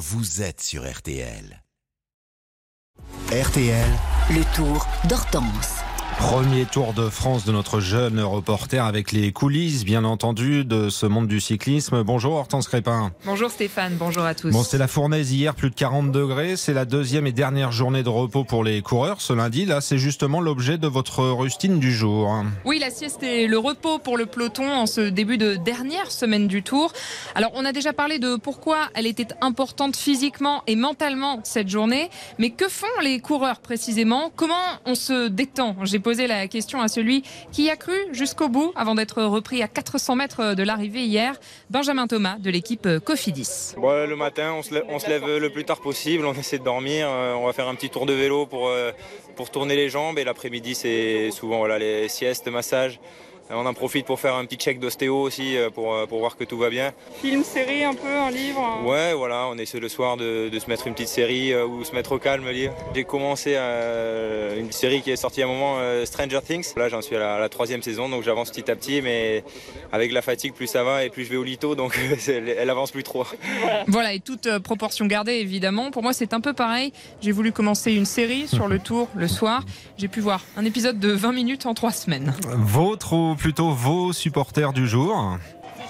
vous 0.00 0.40
êtes 0.40 0.62
sur 0.62 0.90
RTL. 0.90 1.62
RTL, 3.30 3.90
Le 4.30 4.56
tour 4.56 4.86
d'Hortense. 5.10 5.89
Premier 6.20 6.66
Tour 6.66 6.92
de 6.92 7.08
France 7.08 7.44
de 7.46 7.50
notre 7.50 7.80
jeune 7.80 8.20
reporter 8.20 8.84
avec 8.84 9.10
les 9.10 9.32
coulisses, 9.32 9.84
bien 9.84 10.04
entendu, 10.04 10.64
de 10.64 10.90
ce 10.90 11.06
monde 11.06 11.26
du 11.26 11.40
cyclisme. 11.40 12.02
Bonjour 12.02 12.34
Hortense 12.34 12.68
Crépin. 12.68 13.10
Bonjour 13.24 13.50
Stéphane, 13.50 13.94
bonjour 13.98 14.24
à 14.24 14.34
tous. 14.34 14.50
Bon, 14.50 14.62
c'était 14.62 14.78
la 14.78 14.86
fournaise 14.86 15.32
hier, 15.32 15.54
plus 15.54 15.70
de 15.70 15.74
40 15.74 16.12
degrés. 16.12 16.56
C'est 16.56 16.74
la 16.74 16.84
deuxième 16.84 17.26
et 17.26 17.32
dernière 17.32 17.72
journée 17.72 18.02
de 18.02 18.10
repos 18.10 18.44
pour 18.44 18.62
les 18.62 18.82
coureurs 18.82 19.20
ce 19.20 19.32
lundi. 19.32 19.64
Là, 19.64 19.80
c'est 19.80 19.98
justement 19.98 20.40
l'objet 20.40 20.76
de 20.78 20.86
votre 20.86 21.24
rustine 21.24 21.80
du 21.80 21.92
jour. 21.92 22.44
Oui, 22.64 22.78
la 22.78 22.90
sieste 22.90 23.22
et 23.22 23.46
le 23.46 23.58
repos 23.58 23.98
pour 23.98 24.16
le 24.18 24.26
peloton 24.26 24.70
en 24.70 24.86
ce 24.86 25.00
début 25.00 25.38
de 25.38 25.56
dernière 25.56 26.12
semaine 26.12 26.46
du 26.46 26.62
Tour. 26.62 26.92
Alors, 27.34 27.50
on 27.54 27.64
a 27.64 27.72
déjà 27.72 27.92
parlé 27.92 28.18
de 28.18 28.36
pourquoi 28.36 28.88
elle 28.94 29.06
était 29.06 29.28
importante 29.40 29.96
physiquement 29.96 30.62
et 30.66 30.76
mentalement 30.76 31.40
cette 31.44 31.70
journée. 31.70 32.10
Mais 32.38 32.50
que 32.50 32.68
font 32.68 32.86
les 33.02 33.20
coureurs 33.20 33.60
précisément? 33.60 34.30
Comment 34.36 34.54
on 34.84 34.94
se 34.94 35.28
détend? 35.28 35.76
J'ai 35.84 35.98
posé 36.10 36.26
la 36.26 36.48
question 36.48 36.80
à 36.80 36.88
celui 36.88 37.22
qui 37.52 37.70
a 37.70 37.76
cru 37.76 37.94
jusqu'au 38.10 38.48
bout 38.48 38.72
avant 38.74 38.96
d'être 38.96 39.22
repris 39.22 39.62
à 39.62 39.68
400 39.68 40.16
mètres 40.16 40.54
de 40.54 40.62
l'arrivée 40.64 41.04
hier, 41.04 41.38
Benjamin 41.70 42.08
Thomas 42.08 42.36
de 42.40 42.50
l'équipe 42.50 42.88
Cofidis. 43.04 43.74
Ouais, 43.76 44.08
le 44.08 44.16
matin, 44.16 44.54
on 44.54 44.62
se, 44.64 44.74
lève, 44.74 44.84
on 44.88 44.98
se 44.98 45.08
lève 45.08 45.24
le 45.24 45.50
plus 45.50 45.64
tard 45.64 45.80
possible, 45.80 46.26
on 46.26 46.34
essaie 46.42 46.58
de 46.58 46.64
dormir, 46.64 47.06
euh, 47.08 47.34
on 47.34 47.46
va 47.46 47.52
faire 47.52 47.68
un 47.68 47.76
petit 47.76 47.90
tour 47.90 48.06
de 48.06 48.12
vélo 48.12 48.44
pour, 48.44 48.66
euh, 48.66 48.90
pour 49.36 49.52
tourner 49.52 49.76
les 49.76 49.88
jambes 49.88 50.18
et 50.18 50.24
l'après-midi 50.24 50.74
c'est 50.74 51.30
souvent 51.30 51.58
voilà, 51.58 51.78
les 51.78 52.08
siestes, 52.08 52.48
massages. 52.48 52.98
On 53.52 53.66
en 53.66 53.74
profite 53.74 54.06
pour 54.06 54.20
faire 54.20 54.36
un 54.36 54.44
petit 54.44 54.56
check 54.56 54.78
d'ostéo 54.78 55.20
aussi 55.20 55.56
euh, 55.56 55.70
pour, 55.70 55.94
euh, 55.94 56.06
pour 56.06 56.20
voir 56.20 56.36
que 56.36 56.44
tout 56.44 56.56
va 56.56 56.70
bien. 56.70 56.92
Film, 57.20 57.42
série, 57.42 57.82
un 57.84 57.94
peu, 57.94 58.08
un 58.08 58.30
livre. 58.30 58.80
Ouais, 58.84 59.12
voilà, 59.12 59.46
on 59.48 59.58
essaie 59.58 59.80
le 59.80 59.88
soir 59.88 60.16
de, 60.16 60.48
de 60.48 60.58
se 60.58 60.68
mettre 60.68 60.86
une 60.86 60.94
petite 60.94 61.08
série 61.08 61.52
euh, 61.52 61.66
ou 61.66 61.84
se 61.84 61.92
mettre 61.92 62.12
au 62.12 62.18
calme, 62.18 62.48
lire. 62.48 62.72
J'ai 62.94 63.04
commencé 63.04 63.54
euh, 63.56 64.60
une 64.60 64.72
série 64.72 65.02
qui 65.02 65.10
est 65.10 65.16
sortie 65.16 65.42
à 65.42 65.46
un 65.46 65.48
moment, 65.48 65.76
euh, 65.78 66.04
Stranger 66.04 66.40
Things. 66.46 66.74
Là, 66.76 66.88
j'en 66.88 67.02
suis 67.02 67.16
à 67.16 67.18
la, 67.18 67.34
à 67.36 67.40
la 67.40 67.48
troisième 67.48 67.82
saison, 67.82 68.08
donc 68.08 68.22
j'avance 68.22 68.50
petit 68.50 68.70
à 68.70 68.76
petit, 68.76 69.02
mais 69.02 69.42
avec 69.92 70.12
la 70.12 70.22
fatigue, 70.22 70.52
plus 70.52 70.66
ça 70.66 70.84
va 70.84 71.04
et 71.04 71.10
plus 71.10 71.24
je 71.24 71.30
vais 71.30 71.36
au 71.36 71.44
lito, 71.44 71.74
donc 71.74 71.98
elle, 72.28 72.70
avance 72.70 72.90
plus 72.90 73.02
trop. 73.02 73.26
Voilà, 73.88 74.14
et 74.14 74.20
toute 74.20 74.46
euh, 74.46 74.60
proportion 74.60 75.06
gardée, 75.06 75.34
évidemment. 75.34 75.90
Pour 75.90 76.02
moi, 76.02 76.12
c'est 76.12 76.32
un 76.32 76.40
peu 76.40 76.52
pareil. 76.52 76.92
J'ai 77.20 77.32
voulu 77.32 77.52
commencer 77.52 77.92
une 77.92 78.06
série 78.06 78.46
sur 78.46 78.68
le 78.68 78.78
tour 78.90 79.08
le 79.14 79.28
soir. 79.28 79.64
J'ai 79.98 80.08
pu 80.08 80.20
voir 80.20 80.42
un 80.56 80.64
épisode 80.64 80.98
de 80.98 81.10
20 81.10 81.32
minutes 81.32 81.66
en 81.66 81.74
trois 81.74 81.92
semaines. 81.92 82.34
Votre 82.46 83.34
plutôt 83.40 83.70
vos 83.70 84.12
supporters 84.12 84.74
du 84.74 84.86
jour 84.86 85.38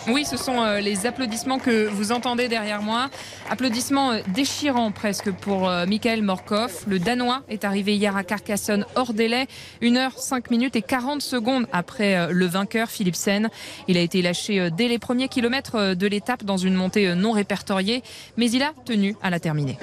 Oui, 0.09 0.25
ce 0.25 0.37
sont 0.37 0.63
euh, 0.63 0.81
les 0.81 1.07
applaudissements 1.07 1.59
que 1.59 1.87
vous 1.87 2.11
entendez 2.11 2.49
derrière 2.49 2.81
moi. 2.81 3.11
Applaudissements 3.51 4.13
euh, 4.13 4.21
déchirants 4.29 4.93
presque 4.93 5.31
pour 5.31 5.69
euh, 5.69 5.85
Michael 5.85 6.23
Morkov. 6.23 6.85
Le 6.87 6.99
Danois 6.99 7.43
est 7.51 7.65
arrivé 7.65 7.95
hier 7.97 8.17
à 8.17 8.25
Carcassonne 8.25 8.87
hors 8.95 9.13
délai, 9.13 9.47
1 9.83 9.97
heure 9.97 10.19
5 10.19 10.51
minutes 10.51 10.75
et 10.75 10.83
40 10.83 11.21
secondes 11.21 11.67
après 11.73 12.33
le 12.33 12.47
vainqueur 12.47 12.89
Philipsen. 12.89 13.51
Il 13.89 13.99
a 13.99 14.01
été 14.01 14.23
lâché 14.23 14.71
dès 14.71 14.89
les 14.89 14.99
premiers 14.99 15.29
kilomètres 15.29 15.95
de 15.95 16.07
l'étape 16.07 16.45
dans 16.45 16.57
une 16.57 16.75
montée 16.75 17.15
non 17.15 17.33
répertoriée, 17.33 18.03
mais 18.37 18.51
il 18.51 18.63
a 18.63 18.73
tenu 18.85 19.17
à 19.23 19.31
la 19.31 19.39
terminer. 19.39 19.79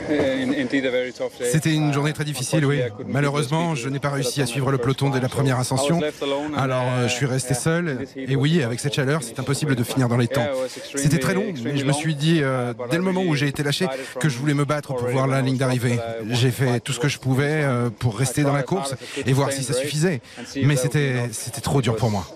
C'était 1.44 1.74
une 1.74 1.94
journée 1.94 2.14
très 2.14 2.26
difficile, 2.26 2.66
oui. 2.66 2.80
Malheureusement, 3.08 3.76
je 3.76 3.90
n'ai 3.90 4.00
pas 4.00 4.10
réussi 4.10 4.42
à 4.42 4.46
suivre 4.46 4.72
le 4.72 4.78
peloton 4.78 5.10
dès 5.10 5.20
la 5.20 5.30
première 5.30 5.60
ascension. 5.60 6.02
Alors, 6.56 6.86
je 7.04 7.14
suis 7.14 7.26
resté 7.26 7.54
seul. 7.54 8.06
Et 8.16 8.36
oui, 8.36 8.64
avec 8.64 8.80
cette 8.80 8.96
chaleur, 8.96 9.24
c'est 9.24 9.40
impossible 9.40 9.76
de 9.76 9.84
finir 9.84 10.07
dans 10.08 10.18
les 10.18 10.28
temps. 10.28 10.48
C'était 10.96 11.20
très 11.20 11.34
long, 11.34 11.54
mais 11.64 11.78
je 11.78 11.86
me 11.86 11.94
suis 11.94 12.16
dit, 12.16 12.40
euh, 12.42 12.74
dès 12.90 12.98
le 12.98 13.04
moment 13.04 13.24
où 13.24 13.36
j'ai 13.36 13.48
été 13.48 13.64
lâché, 13.64 13.88
que 14.20 14.30
je 14.30 14.38
voulais 14.38 14.54
me 14.54 14.66
battre 14.66 14.94
pour 14.94 15.08
voir 15.08 15.28
la 15.28 15.42
ligne 15.42 15.58
d'arrivée. 15.58 16.00
J'ai 16.30 16.52
fait 16.52 16.80
tout 16.80 16.94
ce 16.94 17.00
que 17.00 17.08
je 17.08 17.20
pouvais 17.20 17.64
euh, 17.64 17.90
pour 17.90 18.18
rester 18.18 18.44
dans 18.44 18.54
la 18.54 18.64
course 18.64 18.96
et 19.26 19.34
voir 19.34 19.52
si 19.52 19.64
ça 19.64 19.74
suffisait. 19.74 20.22
Mais 20.64 20.76
c'était 20.76 21.30
trop 21.62 21.82
dur 21.82 21.96
pour 21.96 22.12
moi. 22.12 22.28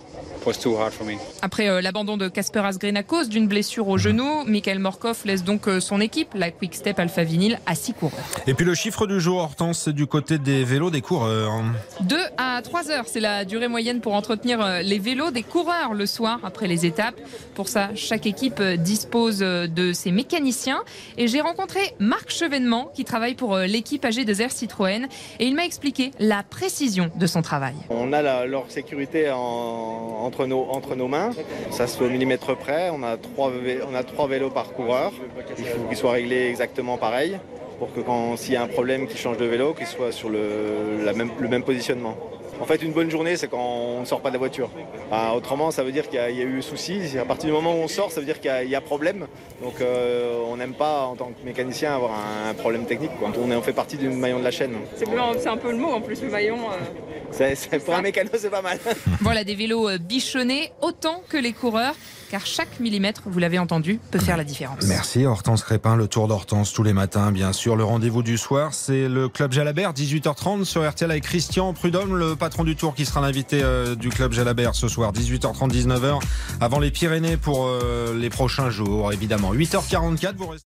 Après 1.41 1.69
euh, 1.69 1.81
l'abandon 1.81 2.17
de 2.17 2.27
Casper 2.27 2.59
Asgreen 2.65 2.97
à 2.97 3.03
cause 3.03 3.29
d'une 3.29 3.47
blessure 3.47 3.87
au 3.87 3.97
genou, 3.97 4.43
Michael 4.45 4.79
Morkov 4.79 5.19
laisse 5.25 5.43
donc 5.43 5.67
euh, 5.67 5.79
son 5.79 6.01
équipe, 6.01 6.29
la 6.35 6.51
Quick 6.51 6.75
Step 6.75 6.99
Alpha 6.99 7.23
Vinyl, 7.23 7.59
à 7.65 7.75
6 7.75 7.93
coureurs. 7.93 8.19
Et 8.47 8.53
puis 8.53 8.65
le 8.65 8.73
chiffre 8.73 9.07
du 9.07 9.19
jour, 9.19 9.37
Hortense, 9.39 9.81
c'est 9.85 9.93
du 9.93 10.07
côté 10.07 10.37
des 10.37 10.63
vélos 10.63 10.89
des 10.89 11.01
coureurs. 11.01 11.61
2 12.01 12.17
à 12.37 12.61
3 12.63 12.89
heures, 12.91 13.05
c'est 13.07 13.19
la 13.19 13.45
durée 13.45 13.67
moyenne 13.67 14.01
pour 14.01 14.13
entretenir 14.13 14.61
euh, 14.61 14.81
les 14.81 14.99
vélos 14.99 15.31
des 15.31 15.43
coureurs 15.43 15.93
le 15.93 16.05
soir 16.05 16.39
après 16.43 16.67
les 16.67 16.85
étapes. 16.85 17.19
Pour 17.55 17.67
ça, 17.67 17.89
chaque 17.95 18.25
équipe 18.25 18.61
dispose 18.61 19.39
euh, 19.41 19.67
de 19.67 19.93
ses 19.93 20.11
mécaniciens. 20.11 20.83
Et 21.17 21.27
j'ai 21.27 21.41
rencontré 21.41 21.79
Marc 21.99 22.29
Chevènement 22.31 22.91
qui 22.95 23.05
travaille 23.05 23.35
pour 23.35 23.55
euh, 23.55 23.65
l'équipe 23.65 24.03
AG2R 24.03 24.49
Citroën 24.49 25.07
et 25.39 25.45
il 25.45 25.55
m'a 25.55 25.65
expliqué 25.65 26.11
la 26.19 26.43
précision 26.43 27.11
de 27.15 27.27
son 27.27 27.41
travail. 27.41 27.75
On 27.89 28.11
a 28.13 28.21
la- 28.21 28.45
leur 28.45 28.69
sécurité 28.71 29.29
en- 29.31 30.10
entre, 30.11 30.45
nos, 30.45 31.07
mains. 31.07 31.31
Ça 31.69 31.87
se 31.87 31.97
fait 31.97 32.05
au 32.05 32.09
millimètre 32.09 32.55
près. 32.55 32.89
On 32.91 33.03
a 33.03 33.17
trois, 33.17 34.27
vélos 34.27 34.49
par 34.49 34.73
coureur. 34.73 35.11
Il 35.57 35.65
faut 35.65 35.87
qu'ils 35.87 35.97
soient 35.97 36.11
réglés 36.11 36.47
exactement 36.47 36.97
pareil 36.97 37.39
pour 37.79 37.93
que 37.93 38.01
quand 38.01 38.37
s'il 38.37 38.53
y 38.53 38.57
a 38.57 38.61
un 38.61 38.67
problème 38.67 39.07
qui 39.07 39.17
change 39.17 39.37
de 39.37 39.45
vélo, 39.45 39.73
qu'il 39.73 39.87
soit 39.87 40.11
sur 40.11 40.29
le 40.29 41.47
même 41.49 41.63
positionnement. 41.63 42.15
En 42.61 42.65
fait, 42.65 42.81
une 42.83 42.93
bonne 42.93 43.09
journée, 43.09 43.35
c'est 43.37 43.47
quand 43.47 43.57
on 43.59 44.01
ne 44.01 44.05
sort 44.05 44.21
pas 44.21 44.29
de 44.29 44.33
la 44.35 44.39
voiture. 44.39 44.69
Bah, 45.09 45.33
autrement, 45.35 45.71
ça 45.71 45.83
veut 45.83 45.91
dire 45.91 46.05
qu'il 46.07 46.15
y, 46.15 46.19
a- 46.19 46.29
il 46.29 46.37
y 46.37 46.41
a 46.41 46.45
eu 46.45 46.61
souci. 46.61 47.01
À 47.19 47.25
partir 47.25 47.47
du 47.47 47.51
moment 47.53 47.73
où 47.73 47.77
on 47.77 47.87
sort, 47.87 48.11
ça 48.11 48.19
veut 48.19 48.25
dire 48.25 48.39
qu'il 48.39 48.45
y 48.49 48.53
a- 48.53 48.63
il 48.63 48.69
y, 48.69 48.75
a 48.75 48.81
problème. 48.81 49.25
Donc, 49.61 49.81
euh, 49.81 50.39
on 50.47 50.57
n'aime 50.57 50.73
pas, 50.73 51.01
en 51.05 51.15
tant 51.15 51.25
que 51.31 51.43
mécanicien, 51.45 51.95
avoir 51.95 52.11
un, 52.13 52.53
problème 52.53 52.85
technique. 52.85 53.11
quoi. 53.19 53.31
On, 53.41 53.49
est, 53.51 53.55
on 53.55 53.61
fait 53.61 53.73
partie 53.73 53.97
du 53.97 54.09
maillon 54.09 54.39
de 54.39 54.43
la 54.43 54.51
chaîne. 54.51 54.73
C'est 54.95 55.47
un 55.47 55.57
peu 55.57 55.71
le 55.71 55.77
mot 55.77 55.91
en 55.91 56.01
plus, 56.01 56.21
le 56.21 56.29
maillon. 56.29 56.57
euh. 56.71 57.79
Pour 57.85 57.95
un 57.95 58.01
mécano, 58.01 58.29
c'est 58.37 58.49
pas 58.49 58.61
mal. 58.61 58.77
Voilà 59.21 59.43
des 59.43 59.55
vélos 59.55 59.87
euh, 59.89 59.97
bichonnés 59.97 60.71
autant 60.81 61.23
que 61.29 61.37
les 61.37 61.53
coureurs, 61.53 61.95
car 62.29 62.45
chaque 62.45 62.79
millimètre, 62.79 63.21
vous 63.25 63.39
l'avez 63.39 63.57
entendu, 63.59 63.99
peut 64.11 64.19
faire 64.19 64.35
la 64.37 64.43
différence. 64.43 64.83
Merci 64.87 65.25
Hortense 65.25 65.63
Crépin, 65.63 65.95
le 65.95 66.07
tour 66.07 66.27
d'Hortense 66.27 66.73
tous 66.73 66.83
les 66.83 66.93
matins, 66.93 67.31
bien 67.31 67.53
sûr. 67.53 67.75
Le 67.77 67.83
rendez-vous 67.85 68.21
du 68.23 68.37
soir, 68.37 68.73
c'est 68.73 69.07
le 69.07 69.29
Club 69.29 69.53
Jalabert, 69.53 69.93
18h30 69.93 70.65
sur 70.65 70.87
RTL 70.87 71.09
avec 71.09 71.23
Christian 71.23 71.73
Prudhomme, 71.73 72.15
le 72.17 72.35
du 72.59 72.75
tour 72.75 72.93
qui 72.93 73.05
sera 73.05 73.21
l'invité 73.21 73.61
euh, 73.63 73.95
du 73.95 74.09
Club 74.09 74.33
Jalabert 74.33 74.75
ce 74.75 74.87
soir, 74.87 75.11
18h30, 75.13 75.71
19h, 75.71 76.19
avant 76.59 76.79
les 76.79 76.91
Pyrénées 76.91 77.37
pour 77.37 77.65
euh, 77.65 78.13
les 78.15 78.29
prochains 78.29 78.69
jours, 78.69 79.11
évidemment. 79.13 79.53
8h44, 79.53 80.35
vous 80.35 80.47
restez... 80.47 80.70